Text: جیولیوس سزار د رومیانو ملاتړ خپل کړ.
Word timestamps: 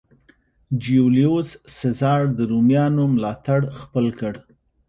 جیولیوس 0.83 1.49
سزار 1.79 2.21
د 2.37 2.39
رومیانو 2.51 3.03
ملاتړ 3.15 3.61
خپل 3.79 4.05
کړ. 4.19 4.33